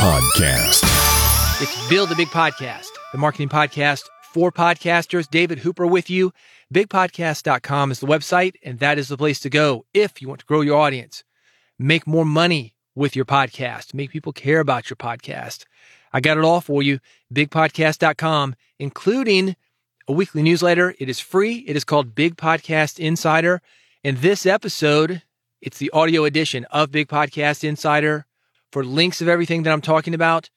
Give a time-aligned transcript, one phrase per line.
[0.00, 0.80] Podcast.
[1.60, 4.00] It's Build a Big Podcast, the marketing podcast
[4.32, 5.28] for podcasters.
[5.28, 6.32] David Hooper with you.
[6.72, 10.46] Bigpodcast.com is the website, and that is the place to go if you want to
[10.46, 11.22] grow your audience,
[11.78, 15.66] make more money with your podcast, make people care about your podcast.
[16.14, 17.00] I got it all for you.
[17.34, 19.54] Bigpodcast.com, including
[20.08, 20.94] a weekly newsletter.
[20.98, 21.56] It is free.
[21.68, 23.60] It is called Big Podcast Insider.
[24.02, 25.24] And this episode,
[25.60, 28.24] it's the audio edition of Big Podcast Insider.
[28.70, 30.48] For links of everything that I'm talking about,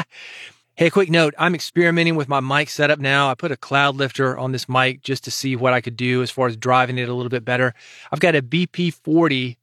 [0.75, 1.33] hey, quick note.
[1.39, 3.29] I'm experimenting with my mic setup now.
[3.29, 6.29] I put a Cloudlifter on this mic just to see what I could do as
[6.29, 7.73] far as driving it a little bit better.
[8.11, 9.57] I've got a BP40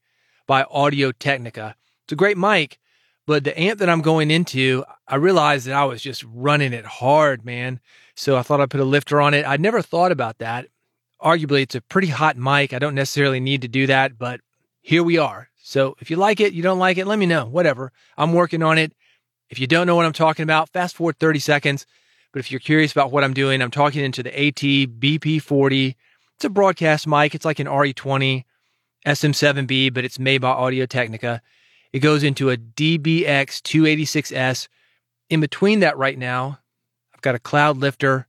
[0.46, 1.76] by Audio Technica.
[2.04, 2.78] It's a great mic,
[3.28, 6.86] but the amp that I'm going into, I realized that I was just running it
[6.86, 7.78] hard, man.
[8.14, 9.44] So I thought I'd put a lifter on it.
[9.44, 10.68] I'd never thought about that.
[11.22, 12.72] Arguably, it's a pretty hot mic.
[12.72, 14.40] I don't necessarily need to do that, but
[14.80, 15.50] here we are.
[15.62, 17.44] So if you like it, you don't like it, let me know.
[17.44, 17.92] Whatever.
[18.16, 18.94] I'm working on it.
[19.50, 21.84] If you don't know what I'm talking about, fast forward 30 seconds.
[22.32, 25.96] But if you're curious about what I'm doing, I'm talking into the AT BP40.
[26.36, 27.34] It's a broadcast mic.
[27.34, 28.44] It's like an RE20
[29.06, 31.42] SM7B, but it's made by Audio Technica.
[31.92, 34.68] It goes into a DBX 286S.
[35.30, 36.58] In between that, right now,
[37.14, 38.26] I've got a Cloudlifter.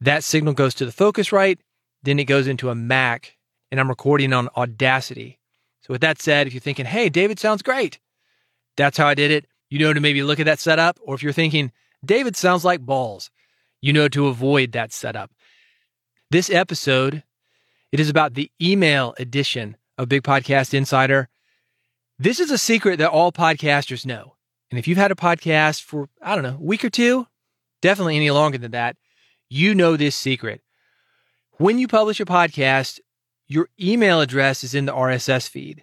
[0.00, 1.58] That signal goes to the Focusrite.
[2.02, 3.36] Then it goes into a Mac,
[3.70, 5.38] and I'm recording on Audacity.
[5.82, 7.98] So, with that said, if you're thinking, hey, David sounds great,
[8.76, 9.46] that's how I did it.
[9.68, 10.98] You know to maybe look at that setup.
[11.02, 11.72] Or if you're thinking,
[12.04, 13.30] David sounds like balls,
[13.80, 15.30] you know to avoid that setup.
[16.30, 17.22] This episode,
[17.90, 21.28] it is about the email edition of Big Podcast Insider.
[22.22, 24.36] This is a secret that all podcasters know.
[24.70, 27.26] And if you've had a podcast for, I don't know, a week or two,
[27.80, 28.96] definitely any longer than that,
[29.48, 30.60] you know this secret.
[31.58, 33.00] When you publish a podcast,
[33.48, 35.82] your email address is in the RSS feed.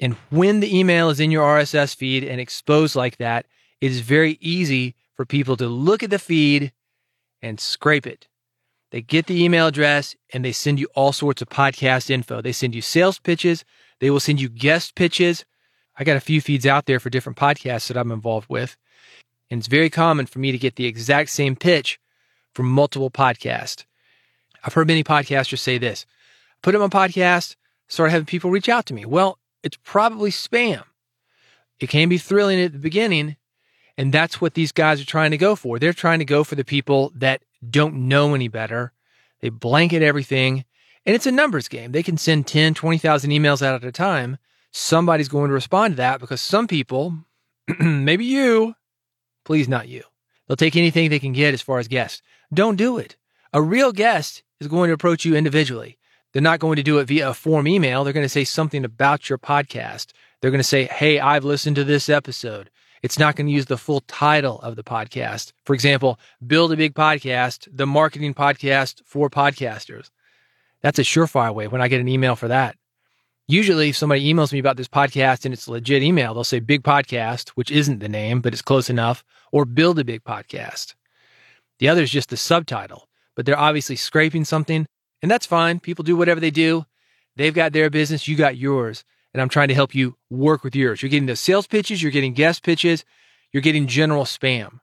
[0.00, 3.44] And when the email is in your RSS feed and exposed like that,
[3.82, 6.72] it is very easy for people to look at the feed
[7.42, 8.26] and scrape it.
[8.90, 12.40] They get the email address and they send you all sorts of podcast info.
[12.40, 13.66] They send you sales pitches.
[14.00, 15.44] They will send you guest pitches.
[15.98, 18.76] I got a few feeds out there for different podcasts that I'm involved with.
[19.50, 21.98] And it's very common for me to get the exact same pitch
[22.54, 23.84] from multiple podcasts.
[24.64, 26.06] I've heard many podcasters say this
[26.62, 27.56] put up a podcast,
[27.88, 29.04] start having people reach out to me.
[29.04, 30.84] Well, it's probably spam.
[31.80, 33.36] It can be thrilling at the beginning.
[33.96, 35.78] And that's what these guys are trying to go for.
[35.78, 38.92] They're trying to go for the people that don't know any better.
[39.40, 40.64] They blanket everything.
[41.04, 41.90] And it's a numbers game.
[41.90, 44.38] They can send 10, 20,000 emails out at a time.
[44.70, 47.14] Somebody's going to respond to that because some people,
[47.80, 48.74] maybe you,
[49.44, 50.02] please not you,
[50.46, 52.22] they'll take anything they can get as far as guests.
[52.52, 53.16] Don't do it.
[53.52, 55.98] A real guest is going to approach you individually.
[56.32, 58.04] They're not going to do it via a form email.
[58.04, 60.12] They're going to say something about your podcast.
[60.40, 62.70] They're going to say, Hey, I've listened to this episode.
[63.02, 65.52] It's not going to use the full title of the podcast.
[65.64, 70.10] For example, build a big podcast, the marketing podcast for podcasters.
[70.82, 72.76] That's a surefire way when I get an email for that.
[73.50, 76.60] Usually, if somebody emails me about this podcast and it's a legit email, they'll say
[76.60, 80.94] big podcast, which isn't the name, but it's close enough, or build a big podcast.
[81.78, 84.86] The other is just the subtitle, but they're obviously scraping something,
[85.22, 85.80] and that's fine.
[85.80, 86.84] People do whatever they do.
[87.36, 89.02] They've got their business, you got yours.
[89.32, 91.00] And I'm trying to help you work with yours.
[91.00, 93.02] You're getting the sales pitches, you're getting guest pitches,
[93.50, 94.80] you're getting general spam.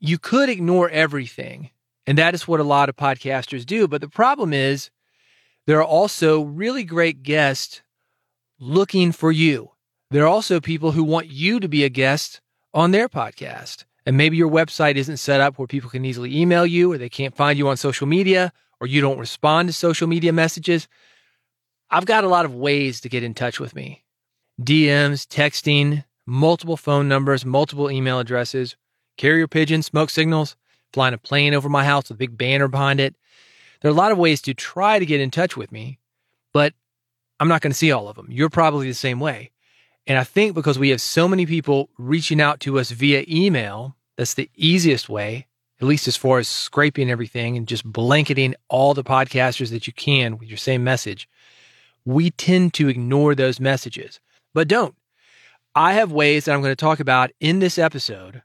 [0.00, 1.70] You could ignore everything,
[2.06, 3.86] and that is what a lot of podcasters do.
[3.86, 4.90] But the problem is,
[5.68, 7.82] there are also really great guests
[8.58, 9.72] looking for you.
[10.10, 12.40] There are also people who want you to be a guest
[12.72, 13.84] on their podcast.
[14.06, 17.10] And maybe your website isn't set up where people can easily email you, or they
[17.10, 20.88] can't find you on social media, or you don't respond to social media messages.
[21.90, 24.04] I've got a lot of ways to get in touch with me
[24.62, 28.74] DMs, texting, multiple phone numbers, multiple email addresses,
[29.18, 30.56] carrier pigeons, smoke signals,
[30.94, 33.16] flying a plane over my house with a big banner behind it.
[33.80, 35.98] There are a lot of ways to try to get in touch with me,
[36.52, 36.74] but
[37.38, 38.26] I'm not going to see all of them.
[38.30, 39.52] You're probably the same way.
[40.06, 43.96] And I think because we have so many people reaching out to us via email,
[44.16, 45.46] that's the easiest way,
[45.80, 49.92] at least as far as scraping everything and just blanketing all the podcasters that you
[49.92, 51.28] can with your same message.
[52.04, 54.18] We tend to ignore those messages,
[54.54, 54.94] but don't.
[55.74, 58.42] I have ways that I'm going to talk about in this episode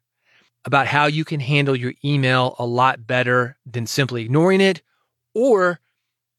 [0.66, 4.82] about how you can handle your email a lot better than simply ignoring it
[5.34, 5.80] or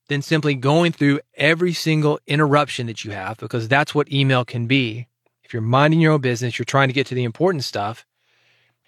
[0.09, 4.67] than simply going through every single interruption that you have, because that's what email can
[4.67, 5.09] be.
[5.43, 8.05] If you're minding your own business, you're trying to get to the important stuff,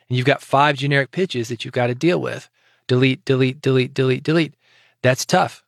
[0.08, 2.48] and you've got five generic pitches that you've got to deal with.
[2.86, 4.54] delete, delete, delete, delete, delete.
[5.02, 5.64] That's tough.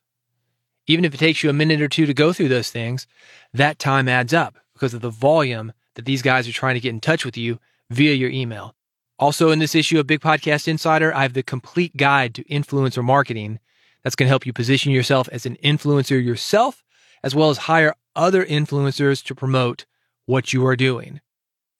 [0.87, 3.07] Even if it takes you a minute or two to go through those things,
[3.53, 6.91] that time adds up because of the volume that these guys are trying to get
[6.91, 7.59] in touch with you
[7.91, 8.75] via your email.
[9.19, 13.03] Also, in this issue of Big Podcast Insider, I have the complete guide to influencer
[13.03, 13.59] marketing
[14.03, 16.85] that's going to help you position yourself as an influencer yourself,
[17.23, 19.87] as well as hire other influencers to promote
[20.27, 21.21] what you are doing.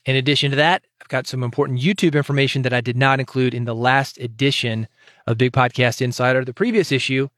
[0.05, 3.53] In addition to that, I've got some important YouTube information that I did not include
[3.53, 4.89] in the last edition
[5.27, 7.29] of Big Podcast Insider, the previous issue.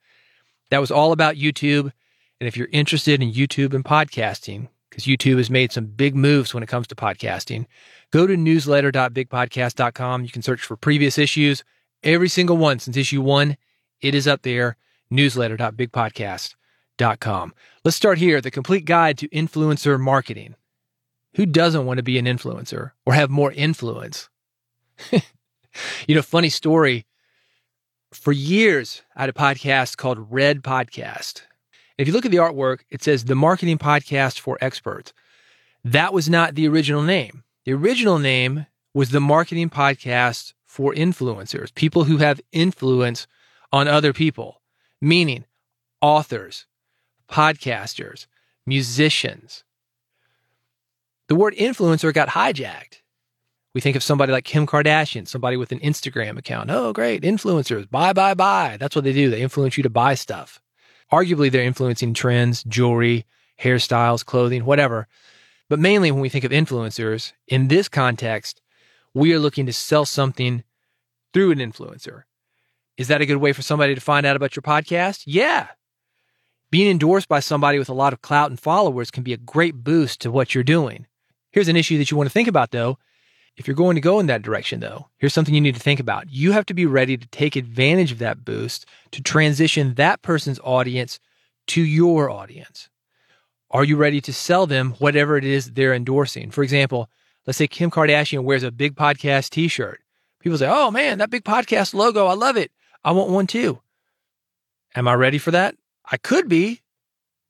[0.71, 1.93] That was all about YouTube.
[2.41, 6.55] And if you're interested in YouTube and podcasting, because YouTube has made some big moves
[6.55, 7.67] when it comes to podcasting,
[8.13, 10.25] go to newsletter.bigpodcast.com.
[10.25, 11.65] You can search for previous issues.
[12.03, 13.57] Every single one since issue one,
[14.01, 14.77] it is up there.
[15.11, 17.55] Newsletter.bigpodcast.com.
[17.85, 20.55] Let's start here the complete guide to influencer marketing.
[21.35, 24.29] Who doesn't want to be an influencer or have more influence?
[25.13, 27.07] you know, funny story.
[28.13, 31.43] For years, I had a podcast called Red Podcast.
[31.97, 35.13] If you look at the artwork, it says the marketing podcast for experts.
[35.85, 37.45] That was not the original name.
[37.65, 43.27] The original name was the marketing podcast for influencers, people who have influence
[43.73, 44.61] on other people,
[45.01, 45.45] meaning
[46.01, 46.67] authors,
[47.29, 48.27] podcasters,
[48.67, 49.65] musicians,
[51.29, 53.03] the word influencer got hijacked.
[53.73, 56.71] We think of somebody like Kim Kardashian, somebody with an Instagram account.
[56.71, 58.77] Oh, great, influencers, buy, buy, buy.
[58.81, 59.31] That's what they do.
[59.31, 60.61] They influence you to buy stuff.
[61.13, 63.27] Arguably, they're influencing trends, jewelry,
[63.61, 65.07] hairstyles, clothing, whatever.
[65.69, 68.61] But mainly, when we think of influencers, in this context,
[69.15, 70.65] we are looking to sell something
[71.33, 72.25] through an influencer.
[73.01, 75.23] Is that a good way for somebody to find out about your podcast?
[75.25, 75.69] Yeah.
[76.71, 79.75] Being endorsed by somebody with a lot of clout and followers can be a great
[79.75, 81.07] boost to what you're doing.
[81.51, 82.99] Here's an issue that you want to think about though.
[83.57, 85.99] If you're going to go in that direction though, here's something you need to think
[85.99, 86.31] about.
[86.31, 90.61] You have to be ready to take advantage of that boost to transition that person's
[90.63, 91.19] audience
[91.69, 92.91] to your audience.
[93.71, 96.51] Are you ready to sell them whatever it is they're endorsing?
[96.51, 97.09] For example,
[97.47, 100.03] let's say Kim Kardashian wears a big podcast t shirt.
[100.41, 102.71] People say, Oh man, that big podcast logo, I love it.
[103.05, 103.81] I want one too.
[104.95, 105.77] Am I ready for that?
[106.05, 106.83] I could be.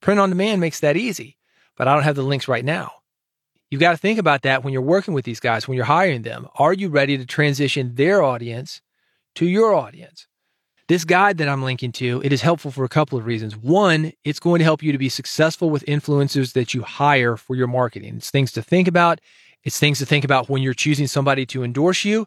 [0.00, 1.36] Print on demand makes that easy,
[1.76, 2.92] but I don't have the links right now.
[3.70, 6.22] You've got to think about that when you're working with these guys, when you're hiring
[6.22, 6.48] them.
[6.56, 8.80] Are you ready to transition their audience
[9.36, 10.26] to your audience?
[10.88, 13.56] This guide that I'm linking to, it is helpful for a couple of reasons.
[13.56, 17.54] One, it's going to help you to be successful with influencers that you hire for
[17.54, 18.16] your marketing.
[18.16, 19.20] It's things to think about.
[19.62, 22.26] It's things to think about when you're choosing somebody to endorse you.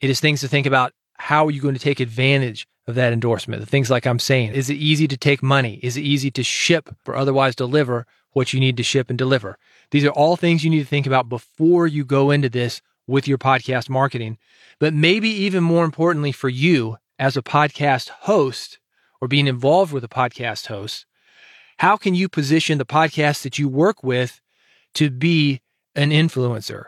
[0.00, 3.12] It is things to think about how are you going to take advantage of that
[3.12, 3.60] endorsement?
[3.60, 5.80] The things like I'm saying, is it easy to take money?
[5.82, 9.56] Is it easy to ship or otherwise deliver what you need to ship and deliver?
[9.90, 13.28] These are all things you need to think about before you go into this with
[13.28, 14.38] your podcast marketing.
[14.78, 18.78] But maybe even more importantly for you as a podcast host
[19.20, 21.06] or being involved with a podcast host,
[21.78, 24.40] how can you position the podcast that you work with
[24.94, 25.60] to be
[25.94, 26.86] an influencer?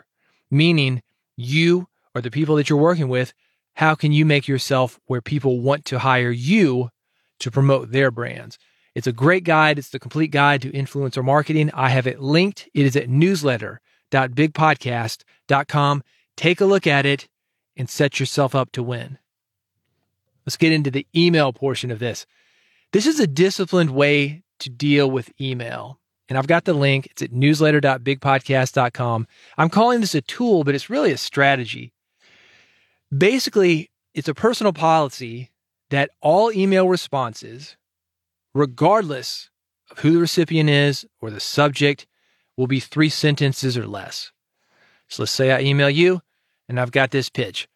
[0.49, 1.01] Meaning
[1.35, 3.33] you or the people that you're working with,
[3.77, 6.89] how can you make yourself where people want to hire you
[7.39, 8.57] to promote their brands?
[8.95, 9.77] It's a great guide.
[9.77, 11.69] It's the complete guide to influencer marketing.
[11.75, 12.67] I have it linked.
[12.73, 16.03] It is at newsletter.bigpodcast.com.
[16.35, 17.27] Take a look at it
[17.75, 19.19] and set yourself up to win.
[20.43, 22.25] Let's get into the email portion of this.
[22.93, 25.99] This is a disciplined way to deal with email.
[26.29, 27.09] And I've got the link.
[27.11, 29.27] It's at newsletter.bigpodcast.com.
[29.55, 31.93] I'm calling this a tool, but it's really a strategy.
[33.15, 35.51] Basically, it's a personal policy
[35.89, 37.77] that all email responses
[38.57, 39.51] regardless
[39.91, 42.07] of who the recipient is or the subject,
[42.57, 44.31] will be three sentences or less.
[45.07, 46.21] So let's say I email you
[46.67, 47.67] and I've got this pitch.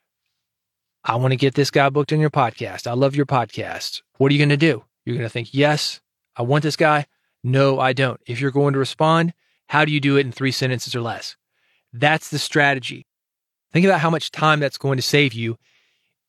[1.04, 2.88] I want to get this guy booked on your podcast.
[2.88, 4.02] I love your podcast.
[4.18, 4.84] What are you going to do?
[5.06, 6.02] You're going to think, yes,
[6.36, 7.06] I want this guy.
[7.44, 8.20] No, I don't.
[8.26, 9.34] If you're going to respond,
[9.68, 11.38] how do you do it in three sentences or less?
[11.94, 13.06] That's the strategy.
[13.74, 15.58] Think about how much time that's going to save you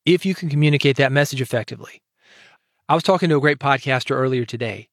[0.05, 2.03] if you can communicate that message effectively.
[2.89, 4.89] I was talking to a great podcaster earlier today,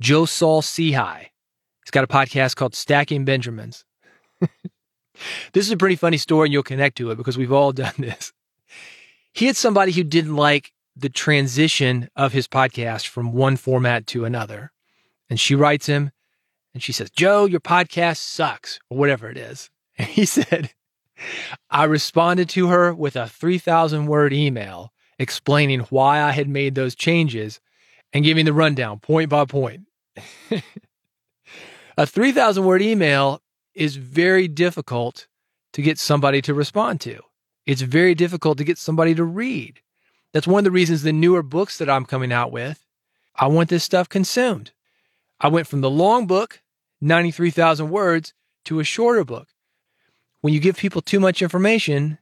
[0.00, 1.26] Joe Saul Sehy.
[1.84, 3.84] He's got a podcast called Stacking Benjamins.
[4.40, 7.94] this is a pretty funny story, and you'll connect to it because we've all done
[7.98, 8.32] this.
[9.32, 14.24] He had somebody who didn't like the transition of his podcast from one format to
[14.24, 14.72] another.
[15.30, 16.10] And she writes him
[16.74, 19.70] and she says, Joe, your podcast sucks, or whatever it is.
[19.98, 20.72] And he said,
[21.70, 26.94] I responded to her with a 3,000 word email explaining why I had made those
[26.94, 27.60] changes
[28.12, 29.86] and giving the rundown point by point.
[31.96, 33.40] a 3,000 word email
[33.74, 35.26] is very difficult
[35.72, 37.20] to get somebody to respond to.
[37.66, 39.80] It's very difficult to get somebody to read.
[40.32, 42.84] That's one of the reasons the newer books that I'm coming out with,
[43.36, 44.72] I want this stuff consumed.
[45.40, 46.62] I went from the long book,
[47.00, 48.34] 93,000 words,
[48.66, 49.48] to a shorter book.
[50.42, 52.18] When you give people too much information,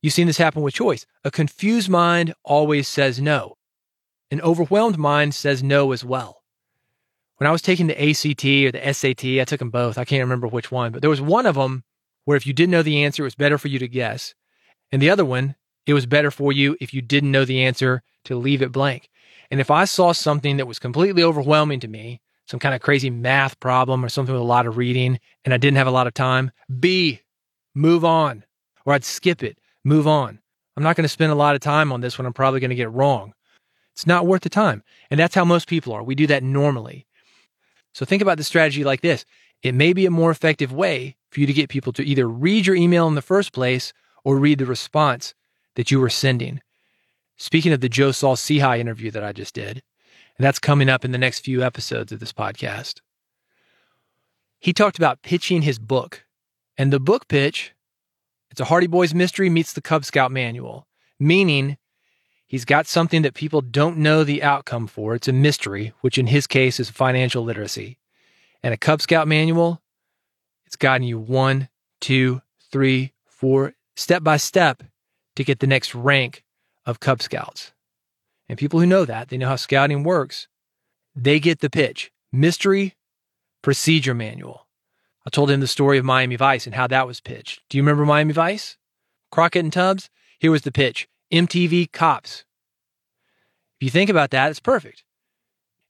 [0.00, 1.04] you've seen this happen with choice.
[1.24, 3.56] A confused mind always says no.
[4.30, 6.42] An overwhelmed mind says no as well.
[7.38, 9.98] When I was taking the ACT or the SAT, I took them both.
[9.98, 11.82] I can't remember which one, but there was one of them
[12.24, 14.34] where if you didn't know the answer, it was better for you to guess.
[14.92, 18.02] And the other one, it was better for you if you didn't know the answer
[18.24, 19.08] to leave it blank.
[19.50, 23.10] And if I saw something that was completely overwhelming to me, some kind of crazy
[23.10, 26.06] math problem or something with a lot of reading, and I didn't have a lot
[26.06, 27.20] of time, B,
[27.74, 28.44] move on.
[28.84, 30.40] Or I'd skip it, move on.
[30.76, 32.26] I'm not going to spend a lot of time on this one.
[32.26, 33.34] I'm probably going to get wrong.
[33.94, 34.82] It's not worth the time.
[35.10, 36.02] And that's how most people are.
[36.02, 37.06] We do that normally.
[37.92, 39.24] So think about the strategy like this.
[39.62, 42.66] It may be a more effective way for you to get people to either read
[42.66, 43.92] your email in the first place
[44.24, 45.34] or read the response
[45.74, 46.60] that you were sending.
[47.36, 49.82] Speaking of the Joe Saul-Sehy interview that I just did,
[50.36, 53.00] and that's coming up in the next few episodes of this podcast.
[54.60, 56.24] He talked about pitching his book.
[56.78, 57.74] And the book pitch,
[58.52, 60.86] it's a Hardy Boys mystery meets the Cub Scout manual,
[61.18, 61.76] meaning
[62.46, 65.16] he's got something that people don't know the outcome for.
[65.16, 67.98] It's a mystery, which in his case is financial literacy.
[68.62, 69.82] And a Cub Scout manual,
[70.66, 71.68] it's guiding you one,
[72.00, 74.84] two, three, four, step by step
[75.34, 76.44] to get the next rank
[76.86, 77.72] of Cub Scouts.
[78.48, 80.46] And people who know that, they know how scouting works,
[81.14, 82.12] they get the pitch.
[82.32, 82.94] Mystery
[83.62, 84.67] procedure manual.
[85.28, 87.60] I told him the story of Miami Vice and how that was pitched.
[87.68, 88.78] Do you remember Miami Vice?
[89.30, 90.08] Crockett and Tubbs?
[90.38, 92.46] Here was the pitch MTV Cops.
[93.78, 95.04] If you think about that, it's perfect.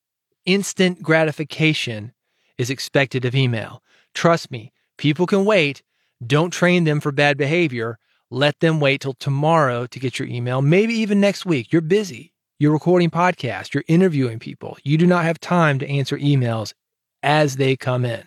[0.45, 2.13] instant gratification
[2.57, 3.83] is expected of email.
[4.15, 5.83] Trust me, people can wait.
[6.25, 7.99] Don't train them for bad behavior.
[8.31, 11.73] Let them wait till tomorrow to get your email, maybe even next week.
[11.73, 12.33] You're busy.
[12.59, 13.73] You're recording podcasts.
[13.73, 14.77] You're interviewing people.
[14.83, 16.75] You do not have time to answer emails
[17.23, 18.25] as they come in.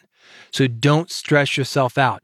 [0.51, 2.23] So don't stress yourself out.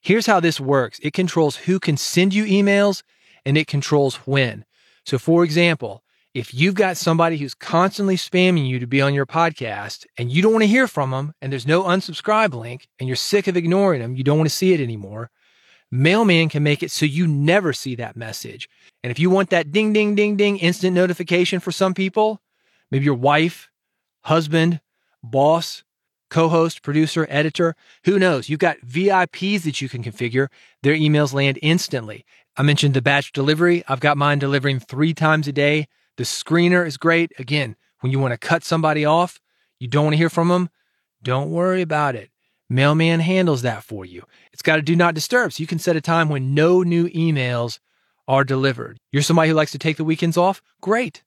[0.00, 3.02] Here's how this works it controls who can send you emails
[3.44, 4.64] and it controls when.
[5.04, 9.26] So, for example, if you've got somebody who's constantly spamming you to be on your
[9.26, 13.08] podcast and you don't want to hear from them and there's no unsubscribe link and
[13.08, 15.30] you're sick of ignoring them, you don't want to see it anymore,
[15.90, 18.68] Mailman can make it so you never see that message.
[19.02, 22.40] And if you want that ding, ding, ding, ding instant notification for some people,
[22.92, 23.68] maybe your wife,
[24.22, 24.80] husband,
[25.22, 25.82] boss,
[26.30, 27.76] co host, producer, editor.
[28.04, 28.48] Who knows?
[28.48, 30.48] You've got VIPs that you can configure.
[30.82, 32.24] Their emails land instantly.
[32.56, 33.84] I mentioned the batch delivery.
[33.88, 35.88] I've got mine delivering three times a day.
[36.16, 37.32] The screener is great.
[37.38, 39.40] Again, when you want to cut somebody off,
[39.78, 40.70] you don't want to hear from them,
[41.22, 42.30] don't worry about it.
[42.68, 44.24] Mailman handles that for you.
[44.52, 47.08] It's got a do not disturb, so you can set a time when no new
[47.08, 47.80] emails
[48.28, 48.98] are delivered.
[49.10, 50.62] You're somebody who likes to take the weekends off?
[50.80, 51.22] Great.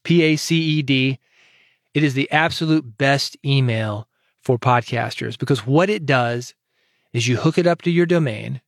[0.04, 1.20] P A C E D.
[1.94, 4.08] It is the absolute best email
[4.42, 6.54] for podcasters because what it does
[7.16, 8.62] is you hook it up to your domain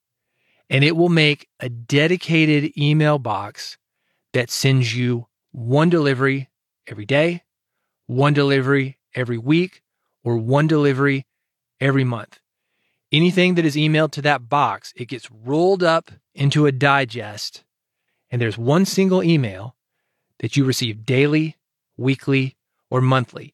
[0.69, 3.77] and it will make a dedicated email box
[4.33, 6.49] that sends you one delivery
[6.87, 7.43] every day,
[8.05, 9.81] one delivery every week,
[10.23, 11.25] or one delivery
[11.79, 12.39] every month.
[13.11, 17.63] Anything that is emailed to that box, it gets rolled up into a digest,
[18.29, 19.75] and there's one single email
[20.39, 21.55] that you receive daily,
[21.95, 22.57] weekly,
[22.89, 23.53] or monthly.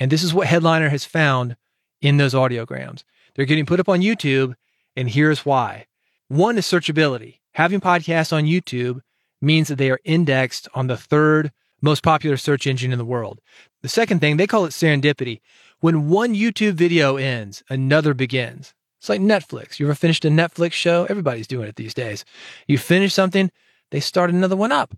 [0.00, 1.56] And this is what Headliner has found
[2.00, 3.04] in those audiograms.
[3.34, 4.54] They're getting put up on YouTube.
[4.96, 5.86] And here's why
[6.28, 7.38] one is searchability.
[7.54, 9.00] Having podcasts on YouTube
[9.40, 13.40] means that they are indexed on the third most popular search engine in the world.
[13.82, 15.40] The second thing, they call it serendipity.
[15.80, 18.72] When one YouTube video ends, another begins.
[19.02, 19.80] It's like Netflix.
[19.80, 21.06] You ever finished a Netflix show?
[21.10, 22.24] Everybody's doing it these days.
[22.68, 23.50] You finish something,
[23.90, 24.94] they start another one up.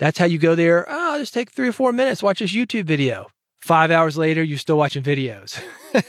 [0.00, 0.84] That's how you go there.
[0.88, 3.28] Oh, just take three or four minutes, watch this YouTube video.
[3.60, 5.62] Five hours later, you're still watching videos.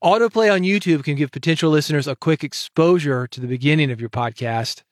[0.00, 4.10] Autoplay on YouTube can give potential listeners a quick exposure to the beginning of your
[4.10, 4.84] podcast,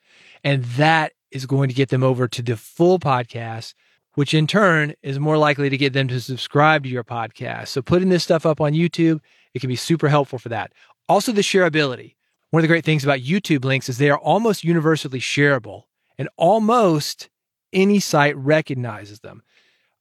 [0.42, 3.72] and that is going to get them over to the full podcast,
[4.14, 7.68] which in turn is more likely to get them to subscribe to your podcast.
[7.68, 9.20] So putting this stuff up on YouTube,
[9.56, 10.72] it can be super helpful for that.
[11.08, 12.14] Also, the shareability.
[12.50, 15.84] One of the great things about YouTube links is they are almost universally shareable,
[16.18, 17.28] and almost
[17.72, 19.42] any site recognizes them.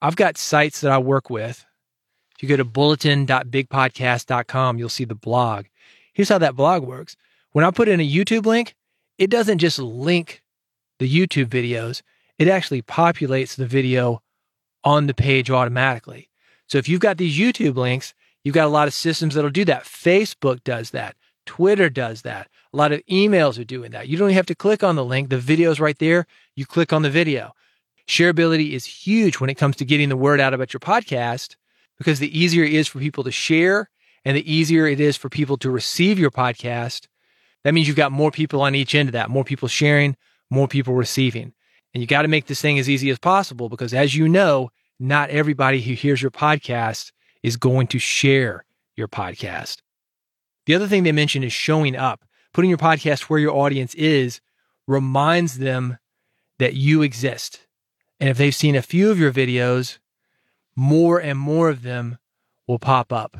[0.02, 1.66] I've got sites that I work with
[2.36, 5.68] if you go to bulletin.bigpodcast.com, you'll see the blog.
[6.14, 7.16] Here's how that blog works.
[7.54, 8.76] When I put in a YouTube link,
[9.18, 10.44] it doesn't just link
[11.00, 12.02] the YouTube videos,
[12.38, 14.22] it actually populates the video
[14.84, 16.30] on the page automatically.
[16.68, 18.14] So if you've got these YouTube links,
[18.46, 19.84] you've got a lot of systems that'll do that.
[19.84, 21.18] Facebook does that.
[21.46, 22.48] Twitter does that.
[22.74, 24.08] A lot of emails are doing that.
[24.08, 25.30] You don't even have to click on the link.
[25.30, 26.26] The video's right there.
[26.56, 27.54] You click on the video.
[28.08, 31.56] Shareability is huge when it comes to getting the word out about your podcast
[31.98, 33.90] because the easier it is for people to share
[34.24, 37.08] and the easier it is for people to receive your podcast,
[37.64, 40.16] that means you've got more people on each end of that, more people sharing,
[40.50, 41.54] more people receiving.
[41.94, 44.70] And you got to make this thing as easy as possible because as you know,
[45.00, 47.12] not everybody who hears your podcast
[47.46, 49.78] is going to share your podcast.
[50.66, 52.26] The other thing they mentioned is showing up.
[52.54, 54.42] Putting your podcast where your audience is
[54.88, 56.00] reminds them
[56.58, 57.68] that you exist.
[58.20, 60.00] And if they've seen a few of your videos,
[60.76, 62.18] more and more of them
[62.68, 63.38] will pop up.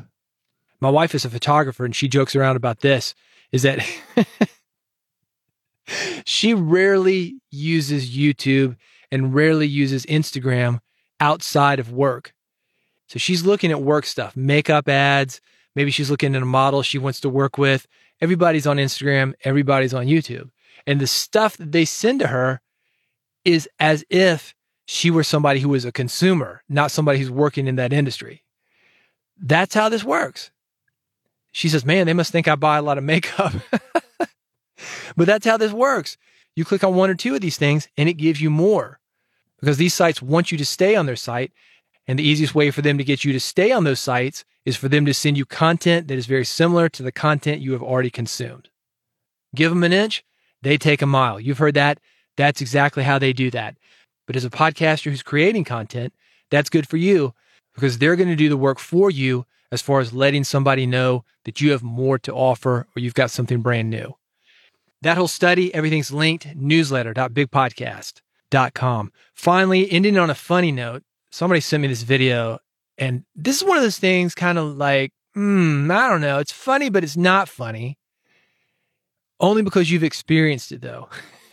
[0.80, 3.12] My wife is a photographer and she jokes around about this
[3.50, 3.84] is that
[6.24, 8.76] she rarely uses YouTube
[9.10, 10.78] and rarely uses Instagram
[11.18, 12.35] outside of work.
[13.08, 15.40] So she's looking at work stuff, makeup ads.
[15.74, 17.86] Maybe she's looking at a model she wants to work with.
[18.20, 20.50] Everybody's on Instagram, everybody's on YouTube.
[20.86, 22.60] And the stuff that they send to her
[23.44, 24.54] is as if
[24.86, 28.44] she were somebody who was a consumer, not somebody who's working in that industry.
[29.38, 30.50] That's how this works.
[31.52, 33.52] She says, Man, they must think I buy a lot of makeup.
[35.16, 36.16] but that's how this works.
[36.54, 38.98] You click on one or two of these things and it gives you more
[39.60, 41.52] because these sites want you to stay on their site.
[42.08, 44.76] And the easiest way for them to get you to stay on those sites is
[44.76, 47.82] for them to send you content that is very similar to the content you have
[47.82, 48.68] already consumed.
[49.54, 50.24] Give them an inch,
[50.62, 51.40] they take a mile.
[51.40, 51.98] You've heard that.
[52.36, 53.76] That's exactly how they do that.
[54.26, 56.12] But as a podcaster who's creating content,
[56.50, 57.34] that's good for you
[57.74, 61.24] because they're going to do the work for you as far as letting somebody know
[61.44, 64.14] that you have more to offer or you've got something brand new.
[65.02, 69.12] That whole study, everything's linked, newsletter.bigpodcast.com.
[69.34, 71.04] Finally, ending on a funny note,
[71.36, 72.58] somebody sent me this video,
[72.96, 76.38] and this is one of those things kind of like, hmm, I don't know.
[76.38, 77.98] It's funny, but it's not funny.
[79.38, 81.10] Only because you've experienced it, though.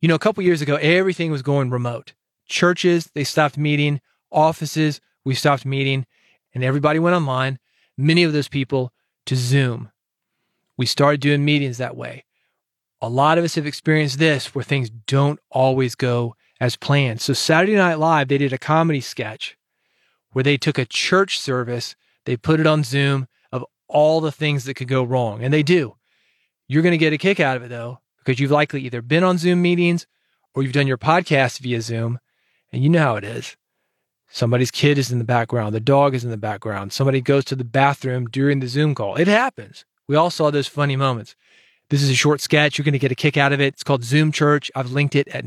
[0.00, 2.14] you know, a couple years ago, everything was going remote.
[2.48, 4.00] Churches, they stopped meeting.
[4.30, 6.06] Offices, we stopped meeting,
[6.54, 7.58] and everybody went online.
[7.98, 8.94] Many of those people
[9.26, 9.90] to Zoom.
[10.78, 12.24] We started doing meetings that way.
[13.02, 17.20] A lot of us have experienced this where things don't always go as planned.
[17.20, 19.58] So, Saturday Night Live, they did a comedy sketch
[20.30, 24.64] where they took a church service, they put it on Zoom of all the things
[24.64, 25.42] that could go wrong.
[25.42, 25.96] And they do.
[26.68, 29.24] You're going to get a kick out of it though, because you've likely either been
[29.24, 30.06] on Zoom meetings
[30.54, 32.20] or you've done your podcast via Zoom.
[32.70, 33.56] And you know how it is.
[34.28, 37.56] Somebody's kid is in the background, the dog is in the background, somebody goes to
[37.56, 39.16] the bathroom during the Zoom call.
[39.16, 39.84] It happens.
[40.06, 41.34] We all saw those funny moments.
[41.90, 42.78] This is a short sketch.
[42.78, 43.74] You're going to get a kick out of it.
[43.74, 44.70] It's called Zoom Church.
[44.76, 45.44] I've linked it at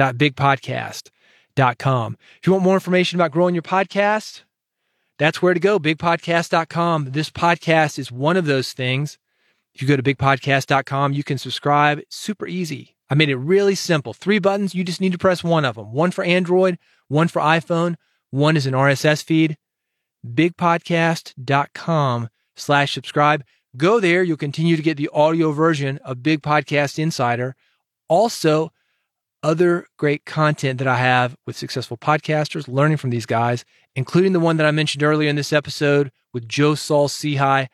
[0.00, 2.16] newsletter.bigpodcast.com.
[2.40, 4.42] If you want more information about growing your podcast,
[5.18, 7.12] that's where to go, bigpodcast.com.
[7.12, 9.18] This podcast is one of those things.
[9.74, 12.00] If you go to bigpodcast.com, you can subscribe.
[12.08, 12.96] Super easy.
[13.10, 14.14] I made it really simple.
[14.14, 14.74] Three buttons.
[14.74, 15.92] You just need to press one of them.
[15.92, 17.96] One for Android, one for iPhone,
[18.30, 19.56] one is an RSS feed.
[20.26, 23.44] Bigpodcast.com slash subscribe.
[23.76, 24.22] Go there.
[24.22, 27.54] You'll continue to get the audio version of Big Podcast Insider.
[28.08, 28.72] Also,
[29.42, 34.40] other great content that I have with successful podcasters, learning from these guys, including the
[34.40, 37.68] one that I mentioned earlier in this episode with Joe Saul Sehy.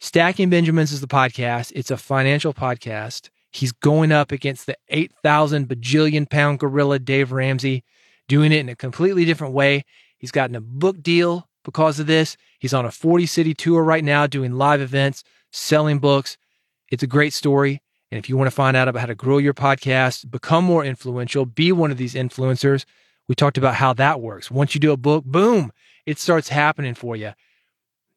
[0.00, 1.72] Stacking Benjamins is the podcast.
[1.74, 3.30] It's a financial podcast.
[3.52, 7.84] He's going up against the 8,000 bajillion pound gorilla, Dave Ramsey,
[8.28, 9.84] doing it in a completely different way.
[10.18, 12.36] He's gotten a book deal because of this.
[12.58, 16.36] He's on a 40 city tour right now doing live events, selling books.
[16.90, 17.80] It's a great story.
[18.10, 20.84] And if you want to find out about how to grow your podcast, become more
[20.84, 22.84] influential, be one of these influencers,
[23.28, 24.50] we talked about how that works.
[24.50, 25.72] Once you do a book, boom,
[26.06, 27.32] it starts happening for you.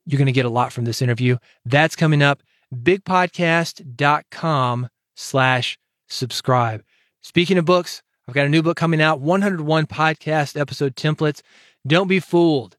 [0.06, 1.38] You're going to get a lot from this interview.
[1.66, 2.44] That's coming up.
[2.74, 6.84] Bigpodcast.com slash subscribe.
[7.22, 11.42] Speaking of books, I've got a new book coming out 101 podcast episode templates.
[11.86, 12.78] Don't be fooled.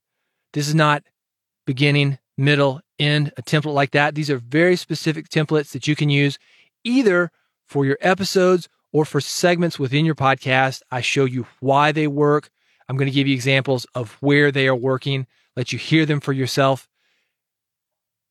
[0.52, 1.02] This is not
[1.66, 4.14] beginning, middle, end, a template like that.
[4.14, 6.38] These are very specific templates that you can use
[6.84, 7.30] either
[7.66, 10.82] for your episodes or for segments within your podcast.
[10.90, 12.50] I show you why they work.
[12.88, 16.20] I'm going to give you examples of where they are working, let you hear them
[16.20, 16.88] for yourself.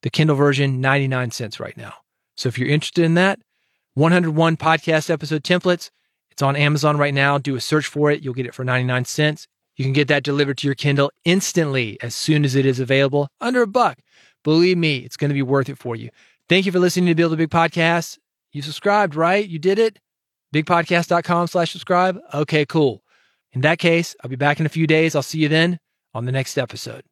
[0.01, 1.93] The Kindle version, 99 cents right now.
[2.36, 3.39] So if you're interested in that,
[3.95, 5.89] 101 podcast episode templates,
[6.31, 7.38] it's on Amazon right now.
[7.38, 8.23] Do a search for it.
[8.23, 9.47] You'll get it for 99 cents.
[9.75, 13.29] You can get that delivered to your Kindle instantly as soon as it is available,
[13.41, 13.99] under a buck.
[14.43, 16.10] Believe me, it's going to be worth it for you.
[16.49, 18.17] Thank you for listening to Build a Big Podcast.
[18.57, 19.47] You subscribed, right?
[19.47, 19.99] You did it?
[20.51, 22.17] Bigpodcast.com slash subscribe.
[22.33, 23.03] Okay, cool.
[23.53, 25.15] In that case, I'll be back in a few days.
[25.15, 25.77] I'll see you then
[26.15, 27.03] on the next episode.